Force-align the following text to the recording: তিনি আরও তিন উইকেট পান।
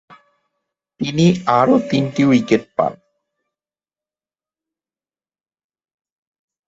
তিনি 0.99 1.25
আরও 1.59 1.75
তিন 1.89 2.03
উইকেট 2.29 2.63
পান। 2.77 2.93